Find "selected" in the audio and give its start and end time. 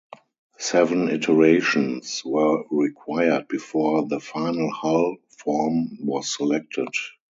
6.35-6.89